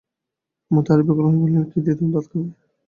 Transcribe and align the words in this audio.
মতি 0.71 0.89
আরো 0.93 1.03
ব্যাকুল 1.07 1.25
হইয়া 1.27 1.41
বলিল, 1.41 1.63
কী 1.71 1.79
দিয়ে 1.83 1.97
তুমি 1.97 2.09
ভাত 2.13 2.25
খাবে? 2.31 2.47